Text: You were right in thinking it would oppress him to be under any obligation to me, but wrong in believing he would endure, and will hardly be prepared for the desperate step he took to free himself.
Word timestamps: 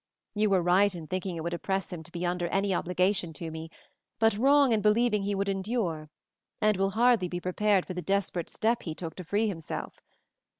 You 0.33 0.49
were 0.49 0.63
right 0.63 0.95
in 0.95 1.05
thinking 1.05 1.35
it 1.35 1.43
would 1.43 1.53
oppress 1.53 1.93
him 1.93 2.01
to 2.01 2.11
be 2.11 2.25
under 2.25 2.47
any 2.47 2.73
obligation 2.73 3.33
to 3.33 3.51
me, 3.51 3.69
but 4.17 4.35
wrong 4.35 4.71
in 4.71 4.81
believing 4.81 5.21
he 5.21 5.35
would 5.35 5.47
endure, 5.47 6.09
and 6.59 6.75
will 6.75 6.89
hardly 6.97 7.27
be 7.27 7.39
prepared 7.39 7.85
for 7.85 7.93
the 7.93 8.01
desperate 8.01 8.49
step 8.49 8.81
he 8.81 8.95
took 8.95 9.13
to 9.17 9.23
free 9.23 9.47
himself. 9.47 9.99